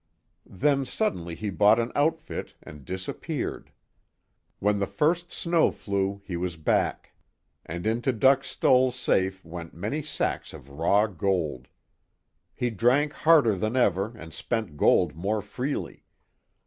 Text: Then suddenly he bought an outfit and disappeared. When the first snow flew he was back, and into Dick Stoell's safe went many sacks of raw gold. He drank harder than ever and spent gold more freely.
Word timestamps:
Then 0.49 0.83
suddenly 0.83 1.35
he 1.35 1.51
bought 1.51 1.79
an 1.79 1.91
outfit 1.93 2.55
and 2.63 2.83
disappeared. 2.83 3.71
When 4.57 4.79
the 4.79 4.87
first 4.87 5.31
snow 5.31 5.69
flew 5.69 6.23
he 6.25 6.35
was 6.35 6.57
back, 6.57 7.13
and 7.67 7.85
into 7.85 8.11
Dick 8.11 8.43
Stoell's 8.43 8.95
safe 8.95 9.45
went 9.45 9.75
many 9.75 10.01
sacks 10.01 10.53
of 10.53 10.69
raw 10.71 11.05
gold. 11.05 11.67
He 12.55 12.71
drank 12.71 13.13
harder 13.13 13.55
than 13.55 13.75
ever 13.75 14.17
and 14.17 14.33
spent 14.33 14.75
gold 14.75 15.13
more 15.15 15.39
freely. 15.39 16.03